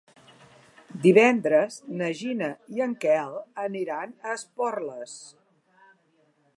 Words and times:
Divendres 1.03 1.77
na 2.01 2.09
Gina 2.21 2.49
i 2.77 2.83
en 2.87 2.97
Quel 3.05 3.37
aniran 3.67 4.19
a 4.31 4.35
Esporles. 4.41 5.17